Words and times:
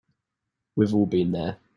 We've 0.75 0.95
all 0.95 1.05
been 1.05 1.31
there. 1.31 1.59